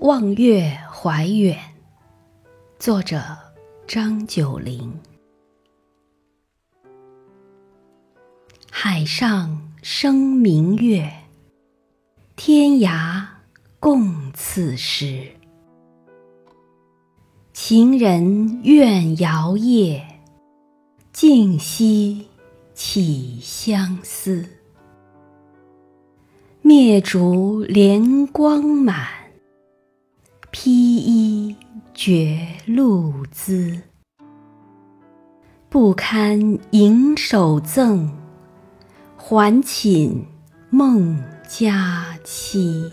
[0.00, 1.56] 望月怀远，
[2.80, 3.22] 作者
[3.86, 4.92] 张九龄。
[8.70, 11.10] 海上生明月，
[12.34, 13.24] 天涯
[13.78, 15.28] 共此时。
[17.52, 20.04] 情人怨遥夜，
[21.12, 22.26] 竟夕
[22.74, 24.44] 起相思。
[26.62, 29.23] 灭烛怜光满，
[30.56, 31.56] 披衣
[31.92, 33.76] 觉露滋。
[35.68, 38.08] 不堪盈手赠，
[39.16, 40.24] 还寝
[40.70, 42.88] 梦佳期。